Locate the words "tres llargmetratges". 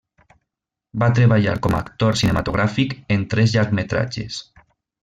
3.35-4.43